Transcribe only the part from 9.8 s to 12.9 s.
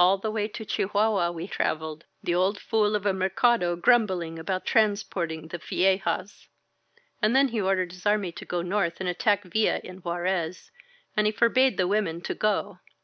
in Juarez, and he forbade the women to go.